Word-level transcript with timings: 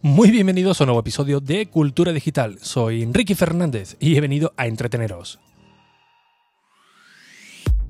Muy 0.00 0.30
bienvenidos 0.30 0.80
a 0.80 0.84
un 0.84 0.88
nuevo 0.88 1.00
episodio 1.00 1.40
de 1.40 1.66
Cultura 1.66 2.12
Digital. 2.12 2.58
Soy 2.62 3.02
Enrique 3.02 3.34
Fernández 3.34 3.96
y 3.98 4.14
he 4.14 4.20
venido 4.20 4.54
a 4.56 4.68
entreteneros. 4.68 5.40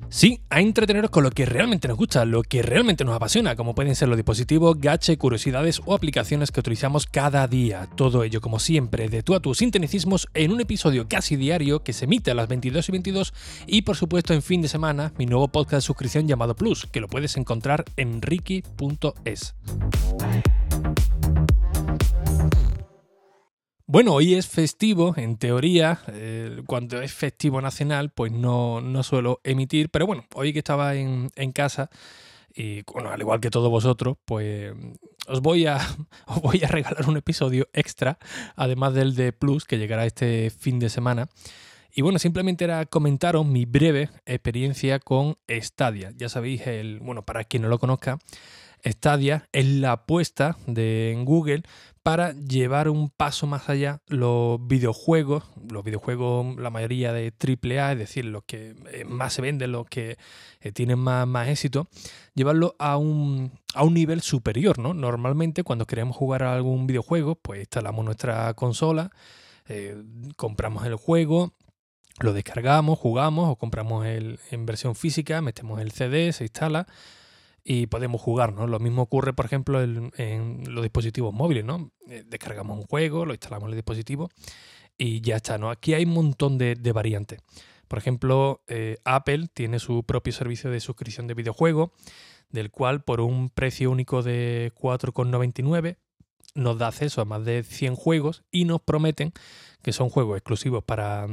Sí, 0.09 0.41
a 0.49 0.63
entreteneros 0.63 1.11
con 1.11 1.23
lo 1.23 1.31
que 1.31 1.45
realmente 1.45 1.87
nos 1.87 1.99
gusta, 1.99 2.25
lo 2.25 2.43
que 2.43 2.63
realmente 2.63 3.05
nos 3.05 3.15
apasiona, 3.15 3.57
como 3.57 3.75
pueden 3.75 3.95
ser 3.95 4.09
los 4.09 4.17
dispositivos, 4.17 4.81
gache, 4.81 5.19
curiosidades 5.19 5.83
o 5.85 5.95
aplicaciones 5.95 6.51
que 6.51 6.61
utilizamos 6.61 7.05
cada 7.05 7.47
día. 7.47 7.91
Todo 7.95 8.25
ello, 8.25 8.41
como 8.41 8.59
siempre, 8.59 9.11
de 9.11 9.23
tú 9.23 9.35
a 9.35 9.41
tus 9.41 9.59
sinteticismos 9.59 10.29
en 10.33 10.53
un 10.53 10.63
episodio 10.63 11.09
casi 11.09 11.37
diario 11.37 11.83
que 11.83 11.93
se 11.93 12.07
emite 12.07 12.31
a 12.31 12.35
las 12.35 12.49
22 12.49 12.89
y 12.89 12.93
22 12.93 13.35
y, 13.67 13.83
por 13.83 13.97
supuesto, 13.97 14.33
en 14.33 14.41
fin 14.41 14.63
de 14.63 14.69
semana, 14.69 15.13
mi 15.19 15.27
nuevo 15.27 15.49
podcast 15.49 15.75
de 15.75 15.83
suscripción 15.83 16.27
llamado 16.27 16.57
Plus, 16.57 16.87
que 16.87 17.01
lo 17.01 17.09
puedes 17.09 17.37
encontrar 17.37 17.85
en 17.99 18.23
ricky.es. 18.23 19.55
Bueno, 23.91 24.13
hoy 24.13 24.35
es 24.35 24.47
festivo, 24.47 25.15
en 25.17 25.39
teoría, 25.39 26.01
eh, 26.09 26.61
cuando 26.67 27.01
es 27.01 27.11
festivo 27.11 27.63
nacional, 27.63 28.11
pues 28.11 28.31
no, 28.31 28.83
no, 28.83 29.03
suelo 29.03 29.41
emitir, 29.45 29.89
pero 29.89 30.07
bueno, 30.07 30.27
hoy 30.35 30.53
que 30.53 30.59
estaba 30.59 30.95
en, 30.95 31.31
en 31.37 31.53
casa, 31.53 31.89
y 32.55 32.83
bueno, 32.83 33.09
al 33.09 33.19
igual 33.19 33.41
que 33.41 33.49
todos 33.49 33.71
vosotros, 33.71 34.19
pues 34.27 34.75
os 35.27 35.41
voy, 35.41 35.65
a, 35.65 35.79
os 36.27 36.43
voy 36.43 36.63
a 36.63 36.69
regalar 36.69 37.09
un 37.09 37.17
episodio 37.17 37.67
extra, 37.73 38.19
además 38.57 38.93
del 38.93 39.15
de 39.15 39.33
Plus, 39.33 39.65
que 39.65 39.79
llegará 39.79 40.05
este 40.05 40.51
fin 40.51 40.79
de 40.79 40.91
semana. 40.91 41.31
Y 41.95 42.03
bueno, 42.03 42.19
simplemente 42.19 42.65
era 42.65 42.85
comentaros 42.85 43.47
mi 43.47 43.65
breve 43.65 44.11
experiencia 44.27 44.99
con 44.99 45.39
Stadia. 45.49 46.13
Ya 46.15 46.29
sabéis, 46.29 46.67
el, 46.67 47.01
bueno, 47.01 47.23
para 47.23 47.45
quien 47.45 47.63
no 47.63 47.71
lo 47.71 47.79
conozca, 47.79 48.19
Stadia 48.85 49.49
es 49.53 49.67
la 49.67 49.93
apuesta 49.93 50.57
de 50.67 51.19
Google 51.25 51.63
para 52.09 52.33
llevar 52.33 52.89
un 52.89 53.11
paso 53.11 53.47
más 53.47 53.69
allá 53.69 54.01
los 54.07 54.67
videojuegos, 54.67 55.45
los 55.71 55.85
videojuegos, 55.85 56.57
la 56.57 56.71
mayoría 56.71 57.13
de 57.13 57.35
AAA, 57.39 57.93
es 57.93 57.99
decir, 57.99 58.25
los 58.25 58.45
que 58.45 58.75
eh, 58.91 59.05
más 59.05 59.35
se 59.35 59.43
venden, 59.43 59.73
los 59.73 59.87
que 59.87 60.17
eh, 60.63 60.73
tienen 60.73 60.99
más, 60.99 61.27
más 61.27 61.49
éxito, 61.49 61.87
llevarlo 62.33 62.75
a 62.79 62.97
un, 62.97 63.53
a 63.75 63.85
un 63.85 63.93
nivel 63.93 64.23
superior, 64.23 64.79
¿no? 64.79 64.95
Normalmente 64.95 65.65
cuando 65.65 65.85
queremos 65.85 66.17
jugar 66.17 66.45
a 66.45 66.55
algún 66.55 66.87
videojuego, 66.87 67.35
pues 67.35 67.61
instalamos 67.61 68.03
nuestra 68.07 68.55
consola, 68.55 69.11
eh, 69.69 70.03
compramos 70.37 70.87
el 70.87 70.95
juego, 70.95 71.53
lo 72.21 72.33
descargamos, 72.33 72.99
jugamos 72.99 73.51
o 73.51 73.57
compramos 73.57 74.07
el, 74.07 74.41
en 74.51 74.65
versión 74.65 74.95
física, 74.95 75.43
metemos 75.43 75.79
el 75.83 75.93
CD, 75.93 76.33
se 76.33 76.45
instala 76.45 76.87
y 77.71 77.87
podemos 77.87 78.23
jugar, 78.23 78.55
¿no? 78.55 78.67
Lo 78.67 78.79
mismo 78.79 79.03
ocurre, 79.03 79.35
por 79.35 79.45
ejemplo, 79.45 79.83
en, 79.83 80.63
los 80.67 80.83
dispositivos 80.83 81.35
móviles, 81.35 81.67
¿no? 81.67 81.91
Eh, 82.09 82.25
descargamos 82.27 82.79
un 82.79 82.85
juego, 82.85 83.27
lo 83.27 83.35
instalamos 83.35 83.67
en 83.67 83.73
el 83.73 83.77
dispositivo 83.77 84.31
y 84.97 85.21
ya 85.21 85.37
está, 85.37 85.59
¿no? 85.59 85.69
Aquí 85.69 85.93
hay 85.93 86.07
un 86.07 86.15
montón 86.15 86.57
de, 86.57 86.75
variantes. 86.95 87.41
Por 87.87 87.99
ejemplo, 87.99 88.63
eh, 88.69 88.97
Apple 89.05 89.49
tiene 89.53 89.81
su 89.81 90.03
propio 90.03 90.33
servicio 90.33 90.71
de 90.71 90.81
suscripción 90.81 91.27
de 91.27 91.35
videojuegos, 91.35 91.91
del 92.49 92.71
cual 92.71 93.03
por 93.03 93.21
un 93.21 93.51
precio 93.51 93.91
único 93.91 94.23
de 94.23 94.73
4,99 94.75 95.99
nos 96.55 96.79
da 96.79 96.89
acceso 96.89 97.21
a 97.21 97.27
más 97.27 97.45
de 97.45 97.65
100 97.65 97.97
juegos 97.97 98.45
y 98.51 98.65
nos 98.65 98.81
prometen 98.81 99.35
que 99.83 99.93
son 99.93 100.09
juegos 100.09 100.39
exclusivos 100.39 100.85
para, 100.85 101.27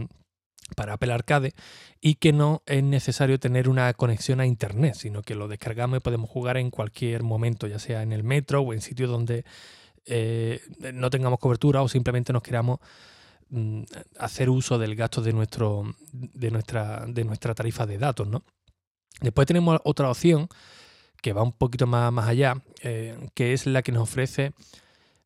para 0.75 0.93
Apple 0.93 1.13
Arcade 1.13 1.53
y 2.01 2.15
que 2.15 2.33
no 2.33 2.63
es 2.65 2.83
necesario 2.83 3.39
tener 3.39 3.69
una 3.69 3.93
conexión 3.93 4.39
a 4.39 4.45
internet, 4.45 4.95
sino 4.95 5.21
que 5.21 5.35
lo 5.35 5.47
descargamos 5.47 5.97
y 5.97 5.99
podemos 5.99 6.29
jugar 6.29 6.57
en 6.57 6.71
cualquier 6.71 7.23
momento, 7.23 7.67
ya 7.67 7.79
sea 7.79 8.01
en 8.01 8.11
el 8.11 8.23
metro 8.23 8.61
o 8.61 8.73
en 8.73 8.81
sitios 8.81 9.09
donde 9.09 9.45
eh, 10.05 10.61
no 10.93 11.09
tengamos 11.09 11.39
cobertura 11.39 11.81
o 11.81 11.87
simplemente 11.87 12.33
nos 12.33 12.43
queramos 12.43 12.79
mm, 13.49 13.83
hacer 14.19 14.49
uso 14.49 14.77
del 14.79 14.95
gasto 14.95 15.21
de, 15.21 15.33
nuestro, 15.33 15.95
de, 16.11 16.51
nuestra, 16.51 17.05
de 17.07 17.23
nuestra 17.23 17.53
tarifa 17.53 17.85
de 17.85 17.97
datos. 17.97 18.27
¿no? 18.27 18.43
Después 19.21 19.47
tenemos 19.47 19.79
otra 19.83 20.09
opción 20.09 20.47
que 21.21 21.33
va 21.33 21.41
un 21.41 21.53
poquito 21.53 21.87
más, 21.87 22.11
más 22.11 22.27
allá, 22.27 22.55
eh, 22.81 23.17
que 23.33 23.53
es 23.53 23.65
la 23.65 23.81
que 23.81 23.91
nos 23.91 24.03
ofrece 24.03 24.53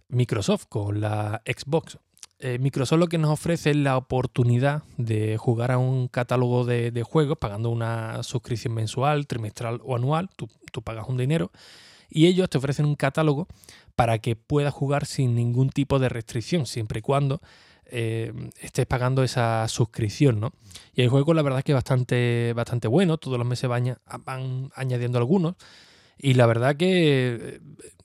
Microsoft 0.08 0.66
con 0.69 1.02
la 1.02 1.41
Xbox. 1.46 1.97
Eh, 2.42 2.58
Microsoft 2.58 3.00
lo 3.00 3.08
que 3.08 3.18
nos 3.18 3.32
ofrece 3.32 3.72
es 3.72 3.76
la 3.76 3.98
oportunidad 3.98 4.84
de 4.96 5.36
jugar 5.38 5.72
a 5.72 5.78
un 5.78 6.08
catálogo 6.08 6.64
de, 6.64 7.04
juegos 7.04 7.38
pagando 7.38 7.70
una 7.70 8.24
suscripción 8.24 8.74
mensual, 8.74 9.28
trimestral 9.28 9.82
o 9.84 9.98
anual. 9.98 10.30
Tú, 10.36 10.48
pagas 10.82 11.10
un 11.10 11.18
dinero 11.18 11.52
y 12.10 12.28
ellos 12.28 12.50
te 12.50 12.58
ofrecen 12.58 12.86
un 12.86 12.96
catálogo 12.96 13.48
para 13.98 14.20
que 14.20 14.38
puedas 14.38 14.74
jugar 14.74 15.06
sin 15.06 15.36
ningún 15.36 15.70
tipo 15.70 16.00
de 16.00 16.08
restricción, 16.08 16.66
siempre 16.66 17.00
y 17.00 17.02
cuando 17.02 17.42
eh, 17.86 18.32
estés 18.62 18.86
pagando 18.86 19.24
esa 19.24 19.68
suscripción, 19.68 20.40
¿no? 20.40 20.54
Y 20.94 21.02
el 21.02 21.10
juego 21.10 21.34
la 21.34 21.42
verdad 21.42 21.60
es 21.60 21.66
que 21.66 21.74
es 21.74 21.76
bastante, 21.76 22.54
bastante 22.56 22.88
bueno, 22.88 23.18
todos 23.18 23.38
los 23.38 23.46
meses 23.46 23.70
van, 23.70 23.98
van 24.24 24.72
añadiendo 24.76 25.18
algunos 25.18 25.56
y 26.18 26.36
la 26.36 26.46
verdad 26.46 26.78
que 26.78 27.36
eh, 27.42 27.60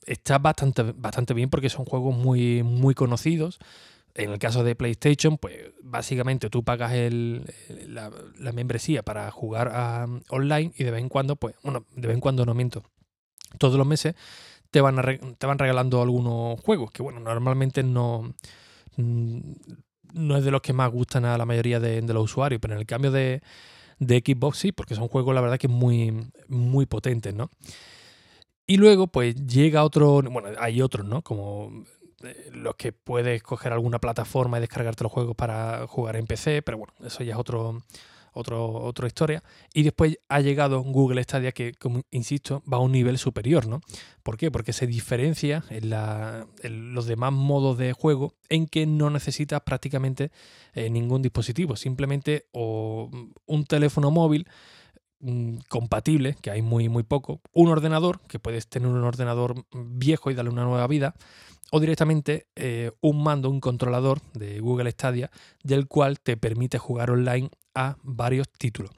está 0.05 0.37
bastante, 0.39 0.83
bastante 0.83 1.33
bien 1.33 1.49
porque 1.49 1.69
son 1.69 1.85
juegos 1.85 2.13
muy, 2.17 2.63
muy 2.63 2.93
conocidos. 2.93 3.59
En 4.15 4.31
el 4.31 4.39
caso 4.39 4.63
de 4.63 4.75
PlayStation, 4.75 5.37
pues 5.37 5.73
básicamente 5.83 6.49
tú 6.49 6.63
pagas 6.63 6.93
la, 6.93 8.11
membresía 8.53 9.03
para 9.03 9.29
jugar 9.29 9.69
online 10.29 10.71
y 10.77 10.85
de 10.85 10.91
vez 10.91 11.01
en 11.01 11.09
cuando, 11.09 11.35
pues, 11.35 11.55
bueno, 11.63 11.85
de 11.93 12.07
vez 12.07 12.15
en 12.15 12.21
cuando 12.21 12.45
no 12.45 12.53
miento, 12.53 12.81
todos 13.57 13.75
los 13.75 13.85
meses 13.85 14.15
te 14.71 14.79
van, 14.79 14.95
te 15.37 15.47
van 15.47 15.59
regalando 15.59 16.01
algunos 16.01 16.59
juegos 16.61 16.91
que, 16.91 17.03
bueno, 17.03 17.19
normalmente 17.19 17.83
no, 17.83 18.33
mm, 18.95 19.39
no 20.13 20.37
es 20.37 20.45
de 20.45 20.51
los 20.51 20.61
que 20.61 20.73
más 20.73 20.91
gustan 20.91 21.25
a 21.25 21.37
la 21.37 21.45
mayoría 21.45 21.81
de, 21.81 22.01
los 22.01 22.23
usuarios, 22.23 22.61
pero 22.61 22.73
en 22.73 22.79
el 22.79 22.85
cambio 22.85 23.11
de, 23.11 23.41
de 23.99 24.23
Xbox 24.25 24.57
sí, 24.57 24.71
porque 24.71 24.95
son 24.95 25.09
juegos, 25.09 25.35
la 25.35 25.41
verdad, 25.41 25.57
que 25.57 25.67
muy, 25.67 26.31
muy 26.47 26.85
potentes, 26.85 27.33
¿no? 27.33 27.49
Y 28.67 28.77
luego, 28.77 29.07
pues 29.07 29.35
llega 29.35 29.83
otro, 29.83 30.21
bueno, 30.23 30.49
hay 30.57 30.81
otros, 30.81 31.05
¿no? 31.05 31.21
Como 31.21 31.83
los 32.51 32.75
que 32.75 32.91
puedes 32.91 33.41
coger 33.43 33.73
alguna 33.73 33.99
plataforma 33.99 34.57
y 34.57 34.61
descargarte 34.61 35.03
los 35.03 35.11
juegos 35.11 35.35
para 35.35 35.87
jugar 35.87 36.15
en 36.15 36.27
PC, 36.27 36.61
pero 36.61 36.77
bueno, 36.77 36.93
eso 37.03 37.23
ya 37.23 37.33
es 37.33 37.39
otro, 37.39 37.81
otro, 38.35 38.71
otra 38.83 39.07
historia. 39.07 39.43
Y 39.73 39.83
después 39.83 40.19
ha 40.29 40.41
llegado 40.41 40.81
Google 40.81 41.23
Stadia 41.23 41.51
que, 41.51 41.73
como 41.73 42.01
insisto, 42.11 42.61
va 42.71 42.77
a 42.77 42.81
un 42.81 42.91
nivel 42.91 43.17
superior, 43.17 43.67
¿no? 43.67 43.81
¿Por 44.21 44.37
qué? 44.37 44.51
Porque 44.51 44.73
se 44.73 44.85
diferencia 44.85 45.63
en, 45.69 45.89
la, 45.89 46.45
los 46.63 47.07
demás 47.07 47.31
modos 47.31 47.77
de 47.77 47.93
juego 47.93 48.35
en 48.49 48.67
que 48.67 48.85
no 48.85 49.09
necesitas 49.09 49.61
prácticamente 49.61 50.31
eh, 50.73 50.89
ningún 50.89 51.21
dispositivo, 51.21 51.75
simplemente 51.75 52.45
o 52.51 53.09
un 53.45 53.65
teléfono 53.65 54.11
móvil 54.11 54.47
mm, 55.21 55.57
compatible, 55.69 56.35
que 56.41 56.51
hay 56.51 56.61
muy, 56.61 56.89
muy 56.89 57.03
poco, 57.03 57.39
un 57.53 57.69
ordenador, 57.69 58.19
que 58.27 58.39
puedes 58.39 58.67
tener 58.67 58.89
un 58.89 59.03
ordenador 59.03 59.65
viejo 59.71 60.29
y 60.29 60.33
darle 60.33 60.51
una 60.51 60.65
nueva 60.65 60.87
vida, 60.87 61.15
o 61.75 61.79
directamente 61.81 62.47
eh, 62.55 62.91
un 63.01 63.21
mando, 63.21 63.49
un 63.49 63.59
controlador 63.59 64.21
de 64.33 64.61
Google 64.61 64.89
Stadia, 64.91 65.29
del 65.61 65.89
cual 65.89 66.21
te 66.21 66.37
permite 66.37 66.77
jugar 66.77 67.11
online 67.11 67.49
a 67.73 67.97
varios 68.01 68.47
títulos. 68.49 68.91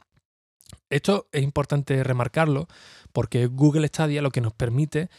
Esto 0.88 1.27
es 1.31 1.41
importante 1.41 2.03
remarcarlo 2.03 2.67
porque 3.13 3.47
Google 3.47 3.88
Stadia 3.88 4.21
lo 4.21 4.29
que 4.29 4.41
nos 4.41 4.53
permite 4.53 5.09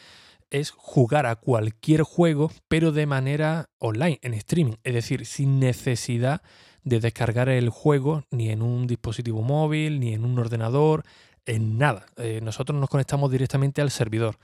es 0.51 0.71
jugar 0.71 1.27
a 1.27 1.35
cualquier 1.35 2.03
juego, 2.03 2.53
pero 2.69 2.93
de 2.93 3.07
manera 3.07 3.71
online, 3.79 4.21
en 4.23 4.35
streaming, 4.35 4.77
es 4.85 4.95
decir, 4.95 5.27
sin 5.27 5.59
necesidad 5.59 6.43
de 6.85 7.01
descargar 7.01 7.49
el 7.49 7.71
juego 7.71 8.23
ni 8.31 8.51
en 8.51 8.63
un 8.63 8.87
dispositivo 8.87 9.43
móvil, 9.43 9.99
ni 9.99 10.15
en 10.15 10.25
un 10.25 10.39
ordenador, 10.39 11.03
en 11.45 11.77
nada. 11.77 12.07
Eh, 12.19 12.39
nosotros 12.41 12.79
nos 12.79 12.89
conectamos 12.89 13.33
directamente 13.33 13.83
al 13.83 13.91
servidor 13.91 14.39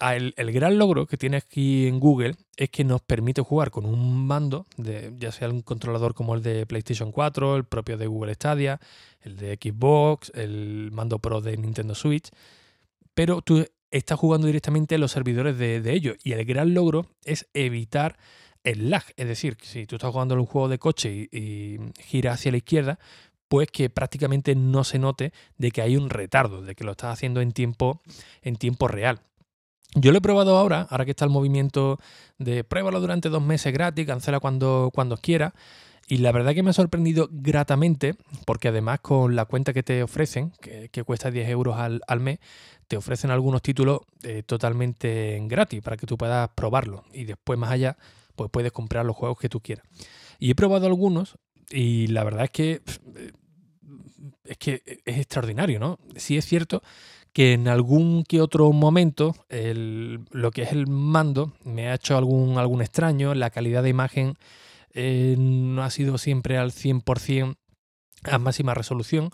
el, 0.00 0.52
gran 0.52 0.78
logro 0.78 1.06
que 1.06 1.16
tiene 1.16 1.38
aquí 1.38 1.86
en 1.86 1.98
Google 1.98 2.36
es 2.56 2.70
que 2.70 2.84
nos 2.84 3.00
permite 3.00 3.42
jugar 3.42 3.70
con 3.70 3.84
un 3.84 4.26
mando, 4.26 4.66
de, 4.76 5.12
ya 5.18 5.32
sea 5.32 5.48
un 5.48 5.62
controlador 5.62 6.14
como 6.14 6.34
el 6.34 6.42
de 6.42 6.66
PlayStation 6.66 7.10
4, 7.10 7.56
el 7.56 7.64
propio 7.64 7.96
de 7.96 8.06
Google 8.06 8.34
Stadia, 8.34 8.80
el 9.20 9.36
de 9.36 9.58
Xbox, 9.60 10.30
el 10.34 10.90
mando 10.92 11.18
Pro 11.18 11.40
de 11.40 11.56
Nintendo 11.56 11.94
Switch, 11.94 12.30
pero 13.14 13.42
tú 13.42 13.66
estás 13.90 14.18
jugando 14.18 14.46
directamente 14.46 14.94
en 14.94 15.00
los 15.00 15.12
servidores 15.12 15.58
de, 15.58 15.82
ellos. 15.92 16.16
Y 16.22 16.32
el 16.32 16.44
gran 16.44 16.74
logro 16.74 17.06
es 17.24 17.48
evitar 17.52 18.18
el 18.62 18.90
lag. 18.90 19.04
Es 19.16 19.26
decir, 19.26 19.56
si 19.62 19.86
tú 19.86 19.96
estás 19.96 20.12
jugando 20.12 20.34
en 20.34 20.40
un 20.40 20.46
juego 20.46 20.68
de 20.68 20.78
coche 20.78 21.28
y, 21.30 21.36
y 21.36 21.78
gira 22.04 22.32
hacia 22.32 22.52
la 22.52 22.58
izquierda, 22.58 22.98
pues 23.48 23.68
que 23.72 23.90
prácticamente 23.90 24.54
no 24.54 24.84
se 24.84 24.98
note 24.98 25.32
de 25.56 25.70
que 25.70 25.82
hay 25.82 25.96
un 25.96 26.10
retardo, 26.10 26.62
de 26.62 26.74
que 26.74 26.84
lo 26.84 26.92
estás 26.92 27.14
haciendo 27.14 27.40
en 27.40 27.52
tiempo, 27.52 28.00
en 28.42 28.56
tiempo 28.56 28.86
real. 28.86 29.22
Yo 30.00 30.12
lo 30.12 30.18
he 30.18 30.20
probado 30.20 30.56
ahora, 30.56 30.86
ahora 30.90 31.04
que 31.04 31.10
está 31.10 31.24
el 31.24 31.30
movimiento 31.30 31.98
de 32.38 32.62
pruébalo 32.62 33.00
durante 33.00 33.28
dos 33.28 33.42
meses 33.42 33.72
gratis, 33.72 34.06
cancela 34.06 34.38
cuando, 34.38 34.90
cuando 34.94 35.16
quiera. 35.16 35.54
Y 36.06 36.18
la 36.18 36.32
verdad 36.32 36.54
que 36.54 36.62
me 36.62 36.70
ha 36.70 36.74
sorprendido 36.74 37.28
gratamente, 37.30 38.14
porque 38.46 38.68
además 38.68 39.00
con 39.00 39.34
la 39.34 39.44
cuenta 39.44 39.72
que 39.72 39.82
te 39.82 40.02
ofrecen, 40.02 40.52
que, 40.60 41.04
cuesta 41.04 41.30
10 41.30 41.48
euros 41.50 41.76
al, 41.76 42.20
mes, 42.20 42.38
te 42.86 42.96
ofrecen 42.96 43.30
algunos 43.30 43.60
títulos 43.60 44.00
eh, 44.22 44.42
totalmente 44.46 45.38
gratis 45.42 45.82
para 45.82 45.96
que 45.96 46.06
tú 46.06 46.16
puedas 46.16 46.48
probarlo. 46.54 47.04
Y 47.12 47.24
después 47.24 47.58
más 47.58 47.72
allá, 47.72 47.98
pues 48.36 48.50
puedes 48.50 48.72
comprar 48.72 49.04
los 49.04 49.16
juegos 49.16 49.38
que 49.38 49.48
tú 49.48 49.60
quieras. 49.60 49.84
Y 50.38 50.50
he 50.50 50.54
probado 50.54 50.86
algunos 50.86 51.36
y 51.70 52.06
la 52.06 52.24
verdad 52.24 52.44
es 52.44 52.50
que 52.50 52.80
es 54.44 54.56
que 54.56 54.82
es 55.04 55.18
extraordinario, 55.18 55.78
¿no? 55.78 55.98
Sí 56.16 56.38
es 56.38 56.46
cierto 56.46 56.82
que 57.32 57.52
en 57.52 57.68
algún 57.68 58.24
que 58.24 58.40
otro 58.40 58.72
momento 58.72 59.34
lo 59.50 60.50
que 60.50 60.62
es 60.62 60.72
el 60.72 60.86
mando 60.86 61.52
me 61.64 61.88
ha 61.88 61.94
hecho 61.94 62.16
algún, 62.16 62.58
algún 62.58 62.82
extraño, 62.82 63.34
la 63.34 63.50
calidad 63.50 63.82
de 63.82 63.90
imagen 63.90 64.34
eh, 64.94 65.36
no 65.38 65.82
ha 65.82 65.90
sido 65.90 66.18
siempre 66.18 66.58
al 66.58 66.72
100% 66.72 67.56
a 68.24 68.38
máxima 68.38 68.74
resolución, 68.74 69.30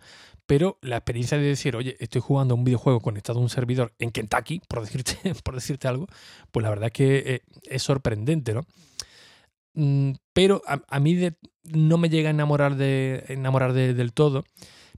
pero 0.46 0.78
la 0.82 0.96
experiencia 0.96 1.38
de 1.38 1.44
decir, 1.44 1.76
oye, 1.76 1.96
estoy 2.00 2.20
jugando 2.20 2.54
un 2.54 2.64
videojuego 2.64 3.00
conectado 3.00 3.38
a 3.38 3.42
un 3.42 3.48
servidor 3.48 3.94
en 3.98 4.10
Kentucky, 4.10 4.60
por 4.68 4.80
decirte, 4.80 5.16
por 5.44 5.54
decirte 5.54 5.88
algo, 5.88 6.06
pues 6.52 6.62
la 6.62 6.70
verdad 6.70 6.86
es 6.86 6.92
que 6.92 7.16
eh, 7.26 7.40
es 7.70 7.82
sorprendente, 7.82 8.52
¿no? 8.52 8.66
Mm, 9.74 10.12
pero 10.32 10.62
a, 10.66 11.00
mí 11.00 11.18
no 11.64 11.98
me 11.98 12.08
llega 12.08 12.28
a 12.28 12.30
enamorar, 12.30 12.76
de, 12.76 13.24
enamorar 13.28 13.72
del 13.72 14.12
todo, 14.12 14.44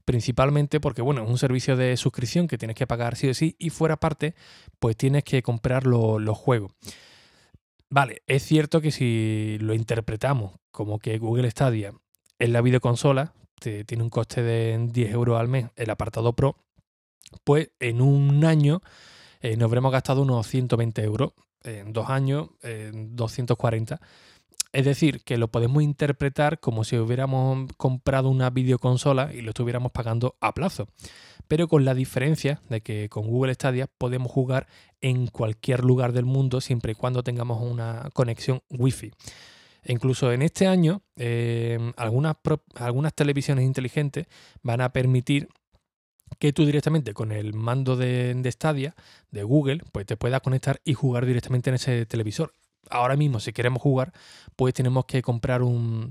principalmente 0.06 0.81
porque, 0.81 1.03
bueno, 1.03 1.25
es 1.25 1.29
un 1.29 1.37
servicio 1.37 1.76
de 1.76 1.97
suscripción 1.99 2.49
que 2.49 2.56
tienes 2.56 2.76
que 2.76 2.87
pagar 2.87 3.17
sí 3.17 3.29
o 3.29 3.35
sí, 3.35 3.56
y 3.58 3.69
fuera 3.70 3.99
parte, 3.99 4.35
pues 4.79 4.97
tienes 4.97 5.25
que 5.25 5.43
comprar 5.43 5.85
los 5.85 6.38
juegos. 6.38 6.73
Vale, 7.91 8.23
es 8.26 8.43
cierto 8.43 8.81
que 8.81 8.91
si 8.91 9.58
lo 9.61 9.75
interpretamos 9.75 10.55
como 10.70 10.99
que 10.99 11.19
Google 11.19 11.50
Stadia 11.50 11.93
es 12.38 12.49
la 12.49 12.62
videoconsola, 12.62 13.35
tiene 13.61 14.03
un 14.03 14.11
coste 14.11 14.43
de 14.43 14.79
10 14.91 15.12
euros 15.12 15.41
al 15.41 15.49
mes 15.49 15.67
el 15.76 15.91
apartado 15.91 16.35
Pro, 16.35 16.56
pues 17.44 17.70
en 17.81 18.00
un 18.00 18.44
año 18.44 18.81
eh, 19.41 19.56
nos 19.56 19.67
habremos 19.67 19.93
gastado 19.93 20.23
unos 20.23 20.47
120 20.47 21.02
euros, 21.02 21.32
en 21.64 21.93
dos 21.93 22.09
años 22.11 22.50
240. 22.62 24.00
Es 24.76 24.84
decir, 24.84 25.23
que 25.23 25.38
lo 25.38 25.49
podemos 25.49 25.82
interpretar 25.82 26.61
como 26.61 26.84
si 26.84 26.99
hubiéramos 26.99 27.67
comprado 27.78 28.28
una 28.28 28.50
videoconsola 28.50 29.32
y 29.32 29.40
lo 29.40 29.52
estuviéramos 29.52 29.90
pagando 29.90 30.37
a 30.43 30.52
plazo. 30.52 30.87
Pero 31.49 31.67
con 31.67 31.87
la 31.87 31.94
diferencia 31.94 32.61
de 32.69 32.82
que 32.82 33.08
con 33.08 33.26
Google 33.26 33.55
Stadia 33.55 33.87
podemos 33.87 34.31
jugar 34.31 34.67
en 35.00 35.28
cualquier 35.28 35.82
lugar 35.82 36.12
del 36.12 36.26
mundo 36.26 36.61
siempre 36.61 36.93
y 36.93 36.94
cuando 36.94 37.23
tengamos 37.23 37.62
una 37.62 38.11
conexión 38.12 38.61
Wi-Fi. 38.69 39.12
E 39.82 39.93
incluso 39.94 40.31
en 40.31 40.43
este 40.43 40.67
año, 40.67 41.00
eh, 41.17 41.78
algunas, 41.96 42.37
algunas 42.75 43.14
televisiones 43.14 43.64
inteligentes 43.64 44.26
van 44.61 44.82
a 44.82 44.93
permitir 44.93 45.49
que 46.38 46.52
tú 46.52 46.67
directamente 46.67 47.14
con 47.14 47.32
el 47.32 47.55
mando 47.55 47.96
de, 47.96 48.34
de, 48.34 48.52
Stadia 48.52 48.94
de 49.31 49.43
Google, 49.43 49.81
pues 49.90 50.05
te 50.05 50.19
puedas 50.19 50.43
conectar 50.43 50.82
y 50.84 50.93
jugar 50.93 51.25
directamente 51.25 51.70
en 51.70 51.76
ese 51.76 52.05
televisor 52.05 52.52
ahora 52.91 53.17
mismo 53.17 53.41
si 53.41 53.53
queremos 53.53 53.83
jugar, 53.83 54.12
pues 54.56 54.75
tenemos 54.75 55.05
que 55.06 55.23
comprar 55.23 55.62
un, 55.62 56.11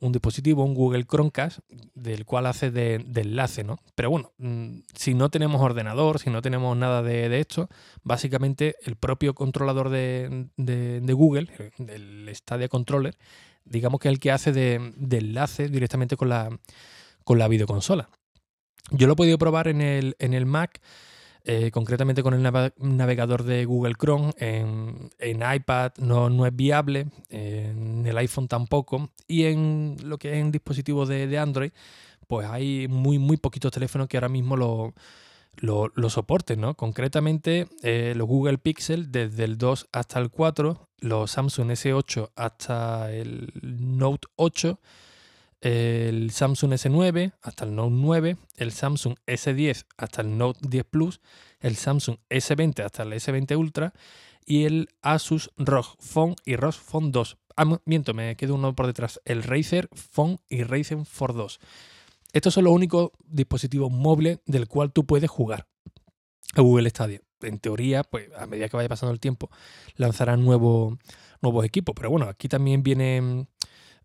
dispositivo, 0.00 0.64
un 0.64 0.74
Google 0.74 1.04
Chromecast, 1.04 1.60
del 1.94 2.24
cual 2.24 2.46
hace 2.46 2.70
de, 2.70 3.04
enlace, 3.14 3.64
¿no? 3.64 3.78
Pero 3.94 4.10
bueno, 4.10 4.32
mm, 4.38 4.80
si 4.94 5.14
no 5.14 5.30
tenemos 5.30 5.60
ordenador, 5.60 6.18
si 6.18 6.30
no 6.30 6.42
tenemos 6.42 6.76
nada 6.76 7.02
de, 7.02 7.38
esto, 7.38 7.68
básicamente 8.02 8.76
el 8.82 8.96
propio 8.96 9.34
controlador 9.34 9.90
de, 9.90 10.48
Google, 11.14 11.48
el 11.78 12.30
Stadia 12.34 12.68
Controller, 12.68 13.16
digamos 13.64 14.00
que 14.00 14.08
es 14.08 14.12
el 14.12 14.20
que 14.20 14.32
hace 14.32 14.52
de, 14.52 14.92
enlace 15.10 15.68
directamente 15.68 16.16
con 16.16 16.28
la, 16.28 16.48
con 17.24 17.38
la 17.38 17.48
videoconsola. 17.48 18.08
Yo 18.90 19.06
lo 19.06 19.14
he 19.14 19.16
podido 19.16 19.38
probar 19.38 19.68
en 19.68 19.80
el, 19.80 20.16
en 20.18 20.34
el 20.34 20.46
Mac 20.46 20.80
eh, 21.44 21.70
concretamente 21.72 22.22
con 22.22 22.34
el 22.34 22.42
navegador 22.78 23.42
de 23.42 23.64
Google 23.64 23.94
Chrome. 23.94 24.32
En, 24.38 25.10
iPad 25.20 25.92
no, 25.98 26.46
es 26.46 26.54
viable, 26.54 27.08
en 27.30 28.06
el 28.06 28.16
iPhone 28.18 28.48
tampoco, 28.48 29.10
y 29.26 29.44
en 29.44 29.96
lo 30.04 30.18
que 30.18 30.32
es 30.32 30.38
en 30.38 30.52
dispositivos 30.52 31.08
de, 31.08 31.38
Android, 31.38 31.72
pues 32.28 32.48
hay 32.48 32.86
muy, 32.88 33.18
muy 33.18 33.36
poquitos 33.36 33.72
teléfonos 33.72 34.08
que 34.08 34.16
ahora 34.16 34.28
mismo 34.28 34.56
lo, 34.56 34.94
lo, 35.60 36.10
soporten, 36.10 36.60
¿no? 36.60 36.74
Concretamente, 36.74 37.66
eh, 37.82 38.14
los 38.16 38.28
Google 38.28 38.58
Pixel 38.58 39.10
desde 39.10 39.44
el 39.44 39.58
2 39.58 39.88
hasta 39.92 40.20
el 40.20 40.30
4, 40.30 40.88
los 41.00 41.30
Samsung 41.32 41.70
S8 41.70 42.30
hasta 42.36 43.12
el 43.12 43.52
Note 43.62 44.28
8 44.36 44.78
el 45.62 46.32
Samsung 46.32 46.72
S9 46.72 47.34
hasta 47.40 47.64
el 47.64 47.74
Note 47.76 47.94
9, 47.94 48.36
el 48.56 48.72
Samsung 48.72 49.14
S10 49.26 49.86
hasta 49.96 50.22
el 50.22 50.36
Note 50.36 50.58
10 50.68 50.84
Plus, 50.84 51.20
el 51.60 51.76
Samsung 51.76 52.16
S20 52.28 52.84
hasta 52.84 53.04
el 53.04 53.12
S20 53.12 53.56
Ultra 53.56 53.94
y 54.44 54.64
el 54.64 54.88
Asus 55.02 55.52
ROG 55.56 55.96
Phone 56.00 56.34
y 56.44 56.56
ROG 56.56 56.74
Phone 56.74 57.12
2. 57.12 57.38
Ah, 57.56 57.78
miento, 57.84 58.12
me 58.12 58.36
quedo 58.36 58.56
uno 58.56 58.74
por 58.74 58.88
detrás, 58.88 59.20
el 59.24 59.44
Razer 59.44 59.88
Phone 59.94 60.38
y 60.48 60.64
Razer 60.64 61.04
Phone 61.04 61.36
2. 61.36 61.60
Estos 62.32 62.54
son 62.54 62.64
los 62.64 62.72
únicos 62.72 63.10
dispositivos 63.24 63.92
móviles 63.92 64.40
del 64.46 64.66
cual 64.66 64.92
tú 64.92 65.06
puedes 65.06 65.30
jugar 65.30 65.68
a 66.54 66.60
Google 66.60 66.90
Stadia. 66.90 67.20
En 67.42 67.58
teoría, 67.60 68.02
pues 68.02 68.28
a 68.36 68.46
medida 68.46 68.68
que 68.68 68.76
vaya 68.76 68.88
pasando 68.88 69.12
el 69.12 69.20
tiempo, 69.20 69.50
lanzarán 69.96 70.44
nuevos 70.44 70.98
equipos. 71.64 71.94
Pero 71.94 72.10
bueno, 72.10 72.26
aquí 72.26 72.48
también 72.48 72.82
vienen 72.82 73.48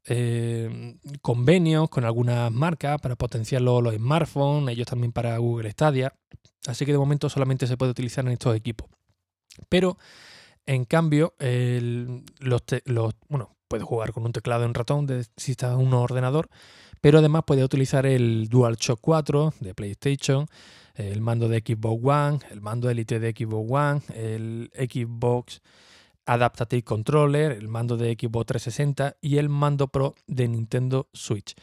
eh, 0.07 0.95
convenios 1.21 1.89
con 1.89 2.05
algunas 2.05 2.51
marcas 2.51 2.99
para 3.01 3.15
potenciar 3.15 3.61
los, 3.61 3.93
smartphones, 3.93 4.73
ellos 4.73 4.87
también 4.87 5.11
para 5.11 5.37
Google 5.37 5.71
Stadia. 5.71 6.13
Así 6.65 6.85
que 6.85 6.93
de 6.93 6.97
momento 6.97 7.29
solamente 7.29 7.67
se 7.67 7.77
puede 7.77 7.91
utilizar 7.91 8.25
en 8.25 8.31
estos 8.31 8.55
equipos. 8.55 8.89
Pero 9.69 9.97
en 10.65 10.85
cambio, 10.85 11.33
los, 11.39 12.61
bueno, 13.29 13.55
puedes 13.67 13.85
jugar 13.85 14.13
con 14.13 14.25
un 14.25 14.31
teclado 14.31 14.65
en 14.65 14.73
ratón 14.73 15.05
de, 15.07 15.25
si 15.35 15.51
estás 15.51 15.73
en 15.73 15.85
un 15.85 15.93
ordenador, 15.93 16.49
pero 17.01 17.19
además 17.19 17.43
puedes 17.45 17.63
utilizar 17.63 18.05
el 18.05 18.47
DualShock 18.49 18.99
4 19.01 19.53
de 19.59 19.73
PlayStation, 19.73 20.47
el 20.95 21.21
mando 21.21 21.47
de 21.47 21.59
Xbox 21.59 22.03
One, 22.03 22.39
el 22.51 22.61
mando 22.61 22.89
Elite 22.89 23.19
de 23.19 23.31
Xbox 23.31 23.71
One, 23.71 24.01
el 24.15 24.71
Xbox 24.73 25.61
Adaptative 26.27 26.83
Controller, 26.83 27.53
el 27.53 27.69
mando 27.69 27.97
de 27.97 28.13
Xbox 28.13 28.47
360 28.47 29.17
y 29.21 29.37
el 29.37 29.49
mando 29.49 29.87
Pro 29.87 30.13
de 30.27 30.47
Nintendo 30.47 31.07
Switch. 31.13 31.55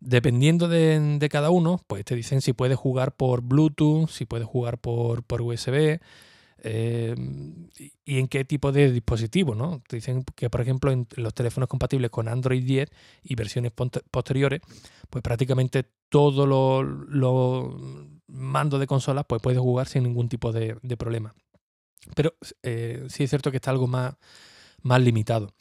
Dependiendo 0.00 0.68
de, 0.68 1.28
cada 1.30 1.50
uno, 1.50 1.82
pues 1.88 2.04
te 2.04 2.14
dicen 2.14 2.40
si 2.40 2.52
puedes 2.52 2.78
jugar 2.78 3.16
por 3.16 3.42
Bluetooth, 3.42 4.08
si 4.08 4.24
puedes 4.24 4.46
jugar 4.46 4.78
por, 4.78 5.24
por 5.24 5.42
USB 5.42 5.98
eh, 6.62 7.14
y 8.04 8.18
en 8.18 8.28
qué 8.28 8.44
tipo 8.44 8.70
de 8.70 8.92
dispositivo, 8.92 9.56
¿no? 9.56 9.82
Te 9.88 9.96
dicen 9.96 10.24
que, 10.36 10.48
por 10.48 10.60
ejemplo, 10.60 10.92
en 10.92 11.06
los 11.16 11.34
teléfonos 11.34 11.68
compatibles 11.68 12.10
con 12.10 12.28
Android 12.28 12.64
10 12.64 12.88
y 13.24 13.34
versiones 13.34 13.72
posteriores, 13.72 14.60
pues 15.10 15.22
prácticamente 15.22 15.84
todos 16.08 16.48
los 16.48 17.74
mandos 18.28 18.78
de 18.78 18.86
consolas 18.86 19.24
pues 19.28 19.42
puedes 19.42 19.58
jugar 19.58 19.88
sin 19.88 20.04
ningún 20.04 20.28
tipo 20.28 20.52
de 20.52 20.96
problema. 20.96 21.34
Pero 22.14 22.34
eh, 22.62 23.04
sí 23.08 23.24
es 23.24 23.30
cierto 23.30 23.50
que 23.50 23.56
está 23.56 23.70
algo 23.70 23.86
más, 23.86 24.14
más 24.82 25.00
limitado. 25.00 25.52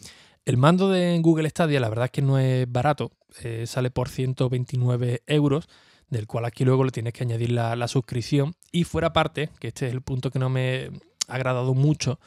El 0.45 0.57
mando 0.57 0.89
de 0.89 1.19
Google 1.21 1.49
Stadia, 1.49 1.79
la 1.79 1.89
verdad 1.89 2.05
es 2.05 2.11
que 2.11 2.21
no 2.21 2.39
es 2.39 2.71
barato, 2.71 3.11
eh, 3.43 3.65
sale 3.67 3.91
por 3.91 4.07
129 4.07 5.23
euros, 5.27 5.67
del 6.09 6.25
cual 6.25 6.45
aquí 6.45 6.63
luego 6.63 6.85
le 6.85 6.91
tienes 6.91 7.11
que 7.11 7.23
añadir 7.23 7.51
la, 7.51 7.87
suscripción. 7.89 8.55
Y 8.71 8.85
fuera 8.85 9.11
parte, 9.11 9.49
que 9.59 9.67
este 9.67 9.87
es 9.87 9.93
el 9.93 10.01
punto 10.01 10.31
que 10.31 10.39
no 10.39 10.49
me 10.49 10.89
ha 11.27 11.33
agradado 11.33 11.73
mucho 11.73 12.19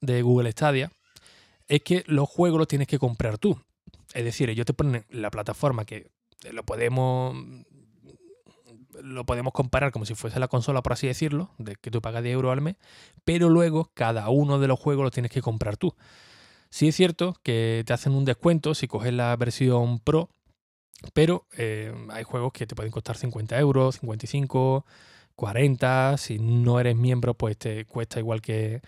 de 0.00 0.22
Google 0.22 0.50
Stadia, 0.50 0.90
es 1.68 1.82
que 1.82 2.02
los 2.08 2.28
juegos 2.28 2.58
los 2.58 2.66
tienes 2.66 2.88
que 2.88 2.98
comprar 2.98 3.38
tú. 3.38 3.60
Es 4.14 4.24
decir, 4.24 4.50
ellos 4.50 4.66
te 4.66 4.74
ponen 4.74 5.04
la 5.08 5.30
plataforma 5.30 5.84
que 5.84 6.10
lo 6.50 6.64
podemos 6.64 7.36
lo 9.02 9.24
podemos 9.24 9.52
comparar 9.52 9.92
como 9.92 10.04
si 10.04 10.14
fuese 10.14 10.40
la 10.40 10.48
consola, 10.48 10.82
por 10.82 10.92
así 10.92 11.06
decirlo, 11.06 11.50
de 11.58 11.76
que 11.76 11.90
tú 11.90 12.00
pagas 12.00 12.22
10 12.22 12.34
euros 12.34 12.52
al 12.52 12.60
mes, 12.60 12.76
pero 13.24 13.48
luego 13.48 13.90
cada 13.94 14.28
uno 14.28 14.58
de 14.58 14.68
los 14.68 14.78
juegos 14.78 15.04
los 15.04 15.12
tienes 15.12 15.30
que 15.30 15.42
comprar 15.42 15.76
tú. 15.76 15.94
Sí 16.70 16.88
es 16.88 16.96
cierto 16.96 17.34
que 17.42 17.82
te 17.86 17.92
hacen 17.92 18.12
un 18.12 18.24
descuento 18.24 18.74
si 18.74 18.86
coges 18.86 19.12
la 19.12 19.34
versión 19.36 19.98
Pro, 19.98 20.30
pero 21.14 21.46
eh, 21.56 21.92
hay 22.10 22.24
juegos 22.24 22.52
que 22.52 22.66
te 22.66 22.74
pueden 22.74 22.92
costar 22.92 23.16
50 23.16 23.58
euros, 23.58 23.96
55, 23.96 24.84
40. 25.34 26.16
Si 26.18 26.38
no 26.38 26.78
eres 26.78 26.96
miembro, 26.96 27.34
pues 27.34 27.56
te 27.58 27.84
cuesta 27.86 28.20
igual 28.20 28.40
que, 28.40 28.82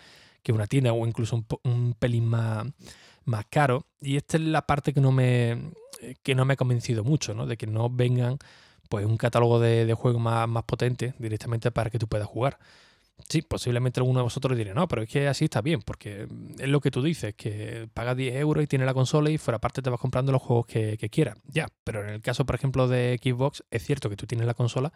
una 0.49 0.67
tienda 0.67 0.93
o 0.93 1.07
incluso 1.07 1.35
un, 1.35 1.45
un 1.63 1.93
pelín 1.93 2.25
más, 2.25 2.67
más 3.25 3.45
caro. 3.49 3.85
Y 4.01 4.17
esta 4.17 4.37
es 4.37 4.43
la 4.43 4.65
parte 4.65 4.93
que 4.93 5.01
no 5.01 5.11
me, 5.11 5.71
que 6.21 6.35
no 6.35 6.45
me 6.45 6.53
ha 6.53 6.57
convencido 6.57 7.03
mucho, 7.03 7.33
¿no? 7.33 7.45
De 7.45 7.57
que 7.57 7.67
no 7.67 7.89
vengan 7.89 8.37
pues 8.93 9.07
un 9.07 9.17
catálogo 9.17 9.59
de, 9.59 9.91
juegos 9.95 10.21
más, 10.21 10.63
potente 10.65 11.15
directamente 11.17 11.71
para 11.71 11.89
que 11.89 11.97
tú 11.97 12.07
puedas 12.07 12.27
jugar. 12.27 12.59
Sí, 13.27 13.41
posiblemente 13.41 13.99
alguno 13.99 14.19
de 14.19 14.23
vosotros 14.25 14.55
dirá, 14.55 14.75
no, 14.75 14.87
pero 14.87 15.01
es 15.01 15.09
que 15.09 15.27
así 15.27 15.45
está 15.45 15.61
bien, 15.61 15.81
porque 15.81 16.27
es 16.59 16.67
lo 16.67 16.79
que 16.79 16.91
tú 16.91 17.01
dices, 17.01 17.33
que 17.33 17.89
pagas 17.95 18.15
10 18.15 18.35
euros 18.35 18.63
y 18.63 18.67
tienes 18.67 18.85
la 18.85 18.93
consola 18.93 19.31
y 19.31 19.39
fuera 19.39 19.57
parte 19.57 19.81
te 19.81 19.89
vas 19.89 19.99
comprando 19.99 20.31
los 20.31 20.43
juegos 20.43 20.67
que, 20.67 21.09
quieras. 21.09 21.39
Ya, 21.47 21.69
pero 21.83 22.03
en 22.03 22.09
el 22.09 22.21
caso, 22.21 22.45
por 22.45 22.53
ejemplo, 22.53 22.87
de 22.87 23.19
Xbox, 23.19 23.63
es 23.71 23.83
cierto 23.83 24.11
que 24.11 24.15
tú 24.15 24.27
tienes 24.27 24.45
la 24.45 24.53
consola, 24.53 24.93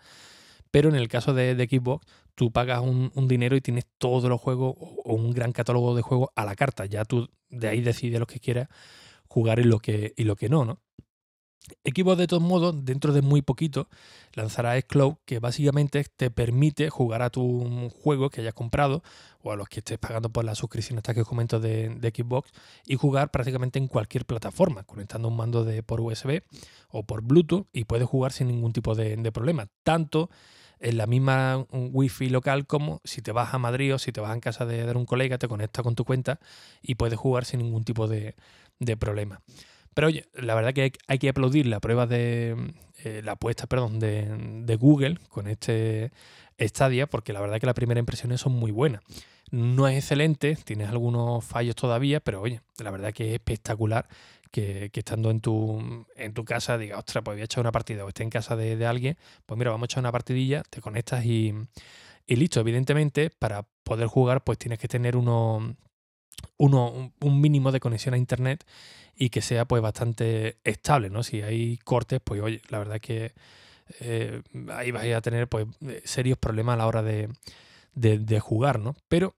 pero 0.70 0.90
en 0.90 0.96
el 0.96 1.08
caso 1.08 1.34
de, 1.34 1.56
Xbox, 1.68 2.06
tú 2.36 2.52
pagas 2.52 2.82
un, 2.82 3.28
dinero 3.28 3.56
y 3.56 3.62
tienes 3.62 3.88
todos 3.98 4.30
los 4.30 4.40
juegos 4.40 4.76
o 4.78 5.16
un 5.16 5.32
gran 5.32 5.54
catálogo 5.54 5.96
de 5.96 6.04
juegos 6.04 6.30
a 6.36 6.46
la 6.46 6.56
carta. 6.56 6.86
Ya 6.86 7.04
tú 7.04 7.32
de 7.50 7.68
ahí 7.68 7.82
decides 7.82 8.20
lo 8.20 8.28
que 8.28 8.40
quieras 8.40 8.68
jugar 9.28 9.58
y 9.58 9.64
lo 9.64 9.80
que, 9.80 10.14
y 10.16 10.24
lo 10.26 10.36
que 10.36 10.50
no, 10.50 10.66
¿no? 10.66 10.82
Xbox, 11.84 12.18
de 12.18 12.28
todos 12.28 12.44
modos, 12.44 12.86
dentro 12.86 13.14
de 13.14 13.22
muy 13.22 13.42
poquito, 13.42 13.88
lanzará 14.34 14.80
Xcloud, 14.80 15.16
que 15.26 15.40
básicamente 15.40 16.04
te 16.04 16.30
permite 16.30 16.90
jugar 16.90 17.22
a 17.22 17.30
tu 17.30 17.90
juego 18.02 18.30
que 18.30 18.42
hayas 18.42 18.54
comprado 18.54 19.04
o 19.42 19.52
a 19.52 19.56
los 19.56 19.68
que 19.70 19.80
estés 19.80 19.98
pagando 19.98 20.30
por 20.30 20.46
la 20.46 20.56
suscripción 20.56 20.98
hasta 20.98 21.14
que 21.14 21.22
os 21.22 21.28
comento 21.28 21.60
de, 21.60 21.98
Xbox 22.16 22.52
y 22.86 22.96
jugar 22.96 23.32
prácticamente 23.32 23.80
en 23.80 23.88
cualquier 23.88 24.26
plataforma, 24.26 24.84
conectando 24.84 25.28
un 25.28 25.36
mando 25.36 25.64
de, 25.64 25.84
por 25.84 26.02
USB 26.02 26.42
o 26.90 27.04
por 27.04 27.22
Bluetooth 27.22 27.68
y 27.74 27.86
puedes 27.86 28.08
jugar 28.08 28.32
sin 28.32 28.48
ningún 28.48 28.74
tipo 28.74 28.96
de, 28.96 29.32
problema. 29.32 29.68
Tanto 29.84 30.30
en 30.80 30.98
la 30.98 31.08
misma 31.08 31.66
wifi 31.72 32.30
local 32.30 32.68
como 32.68 33.02
si 33.04 33.22
te 33.22 33.32
vas 33.32 33.54
a 33.54 33.58
Madrid 33.58 33.96
o 33.96 33.98
si 33.98 34.12
te 34.12 34.22
vas 34.22 34.36
a 34.36 34.40
casa 34.40 34.66
de, 34.66 34.90
un 34.92 35.06
colega, 35.06 35.38
te 35.38 35.48
conectas 35.48 35.84
con 35.84 35.96
tu 35.96 36.06
cuenta 36.06 36.40
y 36.82 36.96
puedes 36.96 37.18
jugar 37.18 37.46
sin 37.46 37.60
ningún 37.60 37.84
tipo 37.84 38.08
de 38.08 38.36
problema. 39.00 39.42
Pero 39.98 40.10
oye, 40.10 40.28
la 40.36 40.54
verdad 40.54 40.76
que 40.76 40.94
hay, 41.08 41.18
que 41.18 41.28
aplaudir 41.28 41.66
la 41.66 41.80
prueba 41.80 42.06
de 42.06 42.56
eh, 43.04 43.22
la 43.24 43.32
apuesta, 43.32 43.66
perdón, 43.66 43.98
de, 43.98 44.78
Google 44.80 45.18
con 45.28 45.48
este 45.48 46.12
Stadia, 46.60 47.08
porque 47.08 47.34
la 47.34 47.42
verdad 47.42 47.60
que 47.60 47.66
las 47.66 47.74
primeras 47.74 48.02
impresiones 48.02 48.40
son 48.40 48.54
muy 48.54 48.70
buenas. 48.70 49.02
No 49.50 49.88
es 49.88 49.98
excelente, 49.98 50.56
tienes 50.64 50.90
algunos 50.90 51.44
fallos 51.44 51.76
todavía, 51.76 52.20
pero 52.20 52.42
oye, 52.42 52.62
la 52.78 52.92
verdad 52.92 53.12
que 53.12 53.30
es 53.30 53.34
espectacular 53.34 54.08
que, 54.52 54.92
estando 54.94 55.32
en 55.32 55.42
tu, 55.42 56.06
en 56.16 56.36
tu 56.36 56.46
casa 56.46 56.78
digas, 56.78 57.00
ostras, 57.00 57.24
pues 57.24 57.34
voy 57.34 57.42
a 57.42 57.46
echar 57.46 57.62
una 57.62 57.72
partida 57.72 58.06
o 58.06 58.10
esté 58.10 58.22
en 58.22 58.30
casa 58.30 58.56
de, 58.56 58.86
alguien, 58.86 59.18
pues 59.48 59.58
mira, 59.58 59.72
vamos 59.72 59.86
a 59.86 59.88
echar 59.88 60.02
una 60.02 60.12
partidilla, 60.12 60.62
te 60.70 60.80
conectas 60.80 61.26
y, 61.26 61.56
y 62.28 62.36
listo. 62.36 62.60
Evidentemente, 62.60 63.32
para 63.32 63.64
poder 63.82 64.06
jugar, 64.06 64.44
pues 64.44 64.60
tienes 64.60 64.78
que 64.78 64.88
tener 64.88 65.18
uno, 65.18 65.76
uno, 66.58 67.12
un 67.20 67.42
mínimo 67.42 67.72
de 67.72 67.80
conexión 67.80 68.14
a 68.14 68.18
internet 68.18 68.66
y 69.16 69.30
que 69.30 69.42
sea 69.42 69.66
pues 69.66 69.82
bastante 69.82 70.58
estable, 70.64 71.10
¿no? 71.10 71.24
Si 71.24 71.42
hay 71.42 71.78
cortes, 71.78 72.22
pues 72.24 72.42
oye, 72.42 72.62
la 72.70 72.80
verdad 72.80 73.00
que 73.02 73.34
eh, 74.00 74.42
ahí 74.74 74.92
vais 74.92 75.16
a 75.16 75.22
tener 75.22 75.48
pues 75.48 75.68
eh, 75.82 76.02
serios 76.04 76.38
problemas 76.38 76.74
a 76.74 76.78
la 76.78 76.88
hora 76.88 77.02
de, 77.02 77.30
jugar, 78.40 78.80
¿no? 78.80 78.96
Pero, 79.08 79.36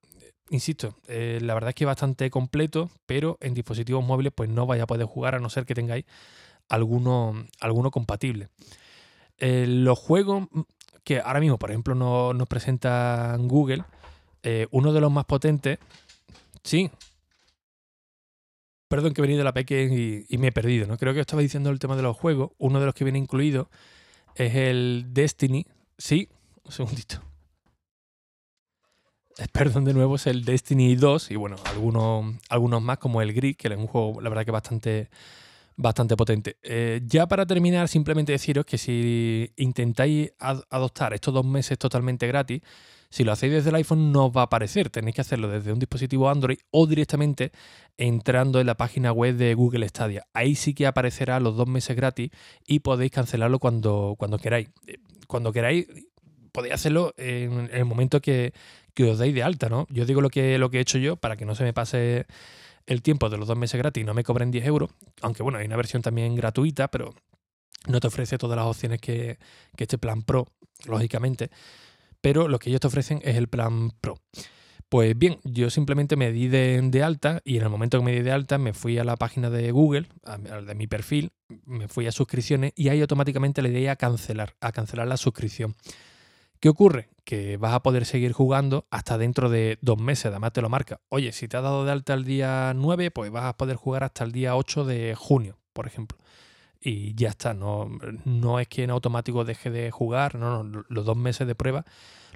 insisto, 0.50 0.96
eh, 1.08 1.40
la 1.42 1.54
verdad 1.54 1.70
es 1.70 1.76
que 1.76 1.86
es 1.86 1.88
bastante 1.88 2.30
completo, 2.30 2.90
pero 3.06 3.38
en 3.42 3.54
dispositivos 3.54 4.04
móviles 4.04 4.34
pues 4.36 4.50
no 4.50 4.66
vais 4.66 4.82
a 4.82 4.88
poder 4.88 5.06
jugar 5.06 5.36
a 5.36 5.40
no 5.40 5.50
ser 5.50 5.66
que 5.66 5.76
tengáis 5.76 6.06
alguno, 6.68 7.48
alguno 7.60 7.92
compatible. 7.92 8.50
los 9.40 9.98
juegos 9.98 10.48
que 11.04 11.20
ahora 11.20 11.40
mismo, 11.40 11.58
por 11.58 11.72
ejemplo, 11.72 11.96
nos 11.96 12.48
presenta 12.48 13.36
Google, 13.40 13.84
uno 14.72 14.94
de 14.94 15.02
los 15.02 15.12
más 15.12 15.26
potentes, 15.26 15.80
sí, 16.70 16.92
Perdón 18.90 19.14
que 19.14 19.22
he 19.22 19.24
venido 19.24 19.38
de 19.38 19.44
la 19.44 19.54
peque 19.54 20.26
y, 20.28 20.38
me 20.40 20.48
he 20.48 20.52
perdido, 20.52 20.88
¿no? 20.88 20.98
Creo 20.98 21.14
que 21.14 21.20
estaba 21.20 21.44
diciendo 21.44 21.70
el 21.70 21.78
tema 21.78 21.96
de 21.96 22.02
los 22.02 22.18
juegos. 22.18 22.52
Uno 22.58 22.80
de 22.80 22.88
los 22.88 22.96
que 22.96 23.04
viene 23.04 23.20
incluido 23.20 23.70
es 24.34 24.56
el 24.56 25.06
Destiny. 25.10 25.68
Sí, 25.96 26.28
un 26.64 26.72
segundito. 26.72 27.22
Eh, 29.38 29.46
perdón 29.52 29.86
de 29.86 29.94
nuevo, 29.94 30.16
es 30.16 30.26
el 30.26 30.44
Destiny 30.44 30.96
2 30.96 31.30
y 31.30 31.36
bueno, 31.36 31.58
algunos, 31.66 32.36
algunos 32.50 32.82
más 32.82 32.98
como 32.98 33.22
el 33.22 33.32
Grid, 33.32 33.58
que 33.58 33.68
es 33.68 33.78
un 33.78 33.86
juego, 33.86 34.20
la 34.22 34.30
verdad 34.30 34.44
que 34.44 34.52
bastante, 34.52 35.10
bastante 35.76 36.18
potente. 36.18 36.58
Eh, 36.64 37.02
ya 37.06 37.28
para 37.28 37.46
terminar, 37.46 37.88
simplemente 37.90 38.32
deciros 38.32 38.66
que 38.66 38.80
si 38.80 39.54
intentáis 39.58 40.32
adoptar 40.40 41.14
estos 41.14 41.32
dos 41.32 41.46
meses 41.46 41.78
totalmente 41.78 42.26
gratis, 42.26 42.64
si 43.10 43.24
lo 43.24 43.32
hacéis 43.32 43.54
desde 43.54 43.70
el 43.70 43.76
iPhone 43.76 44.12
no 44.12 44.28
os 44.28 44.36
va 44.36 44.42
a 44.42 44.44
aparecer, 44.46 44.90
tenéis 44.90 45.16
que 45.16 45.22
hacerlo 45.22 45.48
desde 45.48 45.74
un 45.74 45.80
dispositivo 45.80 46.30
Android 46.30 46.60
o 46.70 46.86
directamente 46.86 47.52
entrando 47.98 48.60
en 48.60 48.68
la 48.68 48.76
página 48.76 49.12
web 49.12 49.36
de 49.36 49.54
Google 49.56 49.88
Stadia. 49.90 50.28
Ahí 50.34 50.56
sí 50.56 50.74
que 50.74 50.86
aparecerá 50.86 51.40
los 51.40 51.58
dos 51.58 51.68
meses 51.68 51.96
gratis 51.96 52.30
y 52.68 52.80
podéis 52.80 53.12
cancelarlo 53.12 53.60
cuando, 53.60 54.16
cuando 54.18 54.38
queráis. 54.38 54.70
Eh, 54.86 54.98
cuando 55.28 55.52
queráis 55.52 55.88
podéis 56.52 56.74
hacerlo 56.74 57.14
en, 57.18 57.70
el 57.72 57.86
momento 57.86 58.22
que, 58.22 58.54
os 59.00 59.18
deis 59.18 59.34
de 59.34 59.44
alta, 59.44 59.70
¿no? 59.70 59.88
Yo 59.90 60.06
digo 60.06 60.20
lo 60.20 60.30
que, 60.30 60.58
lo 60.58 60.70
que 60.70 60.80
he 60.80 60.82
hecho 60.82 60.98
yo 60.98 61.16
para 61.16 61.38
que 61.38 61.46
no 61.46 61.56
se 61.56 61.64
me 61.64 61.72
pase 61.72 62.26
el 62.86 63.02
tiempo 63.02 63.30
de 63.30 63.38
los 63.38 63.48
dos 63.48 63.58
meses 63.58 63.78
gratis 63.78 64.02
y 64.02 64.06
no 64.06 64.14
me 64.14 64.24
cobren 64.24 64.52
10 64.52 64.66
euros, 64.66 64.90
aunque 65.22 65.42
bueno, 65.42 65.60
hay 65.60 65.68
una 65.68 65.78
versión 65.78 66.02
también 66.02 66.36
gratuita, 66.36 66.90
pero 66.90 67.14
no 67.88 68.00
te 68.00 68.08
ofrece 68.08 68.38
todas 68.38 68.58
las 68.58 68.66
opciones 68.66 69.00
que, 69.00 69.38
que 69.78 69.84
este 69.86 69.98
plan 69.98 70.24
Pro, 70.24 70.48
lógicamente 70.86 71.50
pero 72.22 72.48
lo 72.48 72.60
que 72.60 72.70
ellos 72.70 72.82
te 72.82 72.88
ofrecen 72.88 73.22
es 73.24 73.36
el 73.36 73.48
plan 73.48 73.92
Pro. 74.02 74.16
Pues 74.90 75.16
bien, 75.16 75.40
yo 75.44 75.70
simplemente 75.70 76.16
me 76.16 76.32
di 76.32 76.48
de, 76.48 77.04
alta 77.04 77.42
y 77.46 77.58
en 77.58 77.64
el 77.64 77.70
momento 77.70 78.00
que 78.00 78.06
me 78.06 78.12
di 78.12 78.22
de 78.22 78.32
alta 78.32 78.58
me 78.58 78.74
fui 78.74 78.98
a 78.98 79.04
la 79.04 79.18
página 79.18 79.52
de 79.52 79.72
Google, 79.72 80.08
de 80.66 80.76
mi 80.76 80.88
perfil, 80.88 81.32
me 81.66 81.88
fui 81.88 82.08
a 82.08 82.12
suscripciones 82.12 82.74
y 82.76 82.90
ahí 82.90 83.00
automáticamente 83.00 83.62
le 83.62 83.70
di 83.70 83.86
a 83.86 83.96
cancelar, 83.96 84.56
a 84.62 84.72
cancelar 84.72 85.08
la 85.08 85.18
suscripción. 85.18 85.76
¿Qué 86.60 86.70
ocurre? 86.70 87.10
Que 87.24 87.58
vas 87.58 87.74
a 87.74 87.84
poder 87.84 88.06
seguir 88.06 88.34
jugando 88.34 88.88
hasta 88.90 89.20
dentro 89.20 89.50
de 89.50 89.78
dos 89.82 90.00
meses, 90.00 90.26
además 90.26 90.54
te 90.54 90.62
lo 90.62 90.70
marca. 90.70 91.00
Oye, 91.10 91.34
si 91.34 91.48
te 91.48 91.58
has 91.58 91.64
dado 91.64 91.86
de 91.86 91.92
alta 91.92 92.16
el 92.16 92.26
día 92.26 92.74
9, 92.76 93.12
pues 93.12 93.30
vas 93.30 93.46
a 93.46 93.58
poder 93.58 93.76
jugar 93.76 94.04
hasta 94.04 94.24
el 94.24 94.32
día 94.32 94.56
8 94.56 94.86
de 94.86 95.14
junio, 95.16 95.60
por 95.72 95.86
ejemplo 95.86 96.18
y 96.82 97.14
ya 97.16 97.30
está. 97.30 97.54
No, 97.54 97.90
no 98.26 98.60
es 98.60 98.68
que 98.68 98.84
en 98.84 98.90
automático 98.90 99.46
deje 99.46 99.70
de 99.70 99.92
jugar, 99.92 100.36
no, 100.36 100.64
no, 100.64 100.86
los 100.88 101.06
dos 101.06 101.18
meses 101.18 101.48
de 101.48 101.56
prueba 101.56 101.86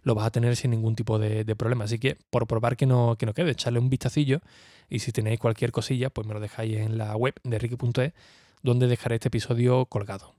lo 0.04 0.16
vas 0.16 0.28
a 0.28 0.32
tener 0.32 0.56
sin 0.56 0.72
ningún 0.72 0.96
tipo 0.96 1.18
de, 1.20 1.46
problema. 1.56 1.86
Así 1.86 2.00
que 2.00 2.18
por 2.30 2.48
probar 2.48 2.76
que 2.76 2.86
no, 2.86 3.16
que 3.18 3.26
no 3.26 3.34
quede, 3.34 3.52
echarle 3.52 3.80
un 3.80 3.90
vistacillo 3.90 4.42
y 4.90 5.00
si 5.00 5.12
tenéis 5.12 5.40
cualquier 5.40 5.72
cosilla, 5.72 6.10
pues 6.10 6.28
me 6.28 6.34
lo 6.34 6.40
dejáis 6.40 6.78
en 6.78 6.98
la 6.98 7.16
web 7.16 7.36
de 7.44 7.58
Ricky.es, 7.58 8.14
donde 8.62 8.88
dejaré 8.88 9.16
este 9.16 9.30
episodio 9.30 9.86
colgado. 9.86 10.36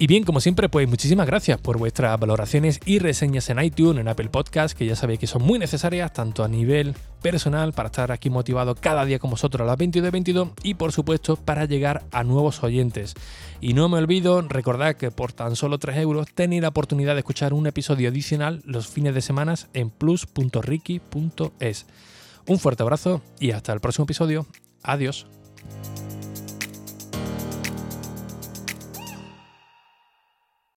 Y 0.00 0.06
bien, 0.06 0.24
como 0.24 0.40
siempre, 0.40 0.70
pues 0.70 0.88
muchísimas 0.88 1.26
gracias 1.26 1.60
por 1.60 1.76
vuestras 1.76 2.18
valoraciones 2.18 2.80
y 2.86 3.00
reseñas 3.00 3.50
en 3.50 3.62
iTunes, 3.62 4.00
en 4.00 4.08
Apple 4.08 4.30
Podcast, 4.30 4.74
que 4.74 4.86
ya 4.86 4.96
sabéis 4.96 5.20
que 5.20 5.26
son 5.26 5.42
muy 5.42 5.58
necesarias, 5.58 6.14
tanto 6.14 6.42
a 6.42 6.48
nivel 6.48 6.94
personal, 7.20 7.74
para 7.74 7.88
estar 7.88 8.10
aquí 8.10 8.30
motivado 8.30 8.74
cada 8.74 9.04
día 9.04 9.18
con 9.18 9.28
vosotros 9.28 9.60
a 9.60 9.66
las 9.66 9.76
22 9.76 10.10
22 10.10 10.48
y 10.62 10.72
por 10.72 10.92
supuesto 10.92 11.36
para 11.36 11.66
llegar 11.66 12.04
a 12.12 12.24
nuevos 12.24 12.62
oyentes. 12.62 13.12
Y 13.60 13.74
no 13.74 13.90
me 13.90 13.98
olvido, 13.98 14.40
recordad 14.40 14.96
que 14.96 15.10
por 15.10 15.34
tan 15.34 15.54
solo 15.54 15.76
3 15.76 15.98
euros 15.98 16.28
tenéis 16.34 16.62
la 16.62 16.68
oportunidad 16.68 17.12
de 17.12 17.18
escuchar 17.18 17.52
un 17.52 17.66
episodio 17.66 18.08
adicional 18.08 18.62
los 18.64 18.88
fines 18.88 19.14
de 19.14 19.20
semana 19.20 19.54
en 19.74 19.90
plus.ricky.es. 19.90 21.86
Un 22.46 22.58
fuerte 22.58 22.82
abrazo 22.82 23.20
y 23.38 23.50
hasta 23.50 23.74
el 23.74 23.80
próximo 23.80 24.04
episodio. 24.04 24.46
Adiós. 24.82 25.26